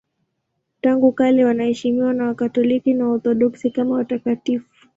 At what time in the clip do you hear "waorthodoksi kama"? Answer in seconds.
3.07-3.95